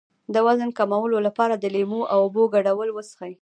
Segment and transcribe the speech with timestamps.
[0.33, 3.29] د وزن کمولو لپاره د لیمو او اوبو ګډول وڅښئ